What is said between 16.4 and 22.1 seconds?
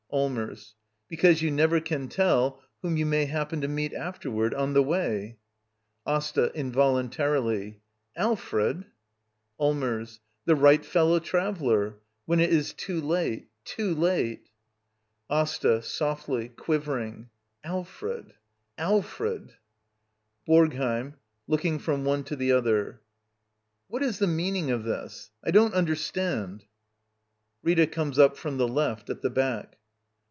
quivering.] Alfred! Alfred! BoRGHEiM. [Looking from